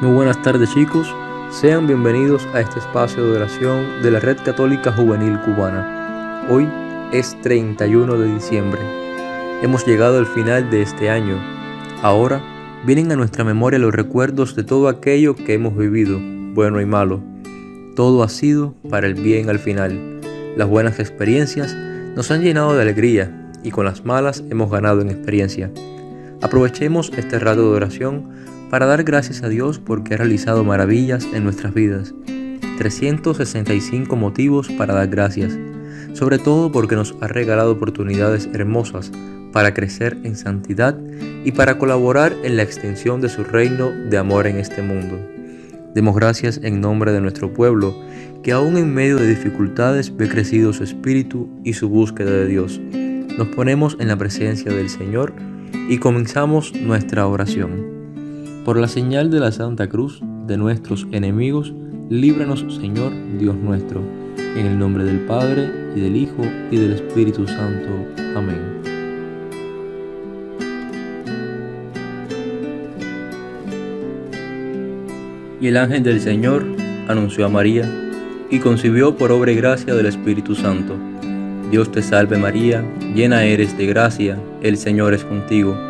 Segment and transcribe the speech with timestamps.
[0.00, 1.14] Muy buenas tardes chicos,
[1.50, 6.46] sean bienvenidos a este espacio de oración de la Red Católica Juvenil Cubana.
[6.48, 6.66] Hoy
[7.12, 8.80] es 31 de diciembre.
[9.60, 11.36] Hemos llegado al final de este año.
[12.00, 12.40] Ahora
[12.86, 16.18] vienen a nuestra memoria los recuerdos de todo aquello que hemos vivido,
[16.54, 17.20] bueno y malo.
[17.94, 20.22] Todo ha sido para el bien al final.
[20.56, 21.76] Las buenas experiencias
[22.16, 25.70] nos han llenado de alegría y con las malas hemos ganado en experiencia.
[26.40, 31.44] Aprovechemos este rato de oración para dar gracias a Dios porque ha realizado maravillas en
[31.44, 32.14] nuestras vidas.
[32.78, 35.58] 365 motivos para dar gracias,
[36.14, 39.12] sobre todo porque nos ha regalado oportunidades hermosas
[39.52, 40.96] para crecer en santidad
[41.44, 45.18] y para colaborar en la extensión de su reino de amor en este mundo.
[45.94, 47.94] Demos gracias en nombre de nuestro pueblo,
[48.44, 52.80] que aún en medio de dificultades ve crecido su espíritu y su búsqueda de Dios.
[53.36, 55.32] Nos ponemos en la presencia del Señor
[55.88, 57.99] y comenzamos nuestra oración.
[58.64, 61.72] Por la señal de la Santa Cruz de nuestros enemigos,
[62.10, 64.02] líbranos Señor Dios nuestro,
[64.36, 67.88] en el nombre del Padre, y del Hijo, y del Espíritu Santo.
[68.36, 68.60] Amén.
[75.58, 76.66] Y el ángel del Señor
[77.08, 77.90] anunció a María,
[78.50, 80.96] y concibió por obra y gracia del Espíritu Santo.
[81.70, 85.89] Dios te salve María, llena eres de gracia, el Señor es contigo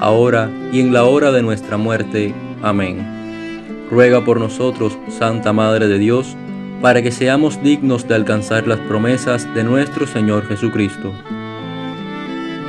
[0.00, 2.34] ahora y en la hora de nuestra muerte.
[2.62, 3.86] Amén.
[3.90, 6.36] Ruega por nosotros, Santa Madre de Dios,
[6.80, 11.12] para que seamos dignos de alcanzar las promesas de nuestro Señor Jesucristo.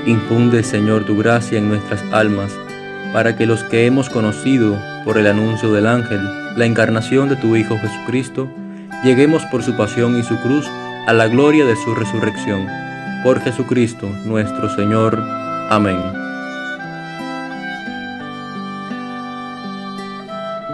[0.06, 2.52] Infunde, Señor, tu gracia en nuestras almas,
[3.14, 6.20] para que los que hemos conocido por el anuncio del ángel
[6.56, 8.50] la encarnación de tu Hijo Jesucristo,
[9.04, 10.68] lleguemos por su pasión y su cruz
[11.08, 12.68] a la gloria de su resurrección.
[13.24, 15.22] Por Jesucristo nuestro Señor.
[15.70, 16.31] Amén.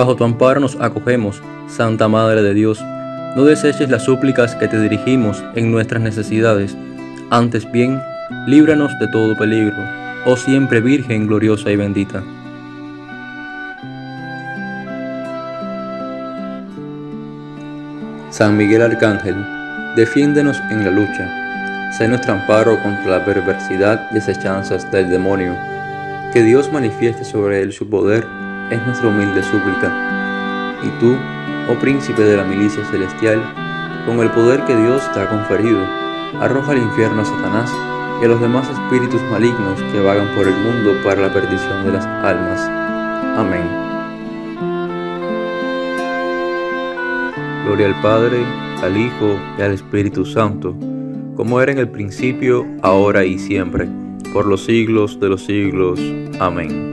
[0.00, 2.82] Bajo tu amparo nos acogemos Santa Madre de Dios,
[3.36, 6.74] no deseches las súplicas que te dirigimos en nuestras necesidades,
[7.28, 8.00] antes bien,
[8.46, 9.76] líbranos de todo peligro,
[10.24, 12.24] oh siempre Virgen gloriosa y bendita.
[18.30, 19.36] San Miguel Arcángel,
[19.96, 25.54] defiéndenos en la lucha, sé nuestro amparo contra la perversidad y desechanzas del demonio.
[26.32, 28.40] Que Dios manifieste sobre él su poder
[28.70, 30.78] es nuestra humilde súplica.
[30.82, 31.16] Y tú,
[31.68, 33.42] oh príncipe de la milicia celestial,
[34.06, 35.80] con el poder que Dios te ha conferido,
[36.40, 37.70] arroja al infierno a Satanás
[38.20, 41.92] y a los demás espíritus malignos que vagan por el mundo para la perdición de
[41.92, 42.60] las almas.
[43.36, 43.90] Amén.
[47.66, 48.44] Gloria al Padre,
[48.82, 50.74] al Hijo y al Espíritu Santo,
[51.36, 53.88] como era en el principio, ahora y siempre,
[54.32, 56.00] por los siglos de los siglos.
[56.40, 56.89] Amén.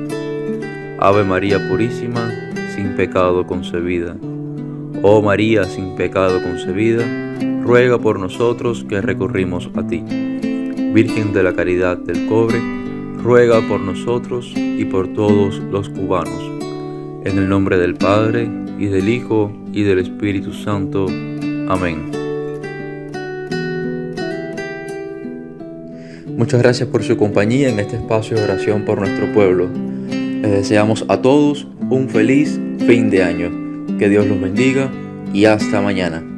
[0.99, 2.31] Ave María Purísima,
[2.75, 4.15] sin pecado concebida.
[5.03, 7.05] Oh María sin pecado concebida,
[7.61, 10.03] ruega por nosotros que recurrimos a ti.
[10.93, 12.59] Virgen de la Caridad del Cobre,
[13.21, 16.51] ruega por nosotros y por todos los cubanos.
[17.25, 18.49] En el nombre del Padre,
[18.79, 21.07] y del Hijo, y del Espíritu Santo.
[21.69, 22.11] Amén.
[26.35, 29.69] Muchas gracias por su compañía en este espacio de oración por nuestro pueblo.
[30.41, 33.49] Les deseamos a todos un feliz fin de año.
[33.97, 34.91] Que Dios los bendiga
[35.33, 36.36] y hasta mañana.